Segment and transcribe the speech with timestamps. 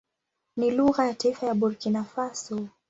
[0.57, 2.67] Ni lugha ya taifa ya Burkina Faso.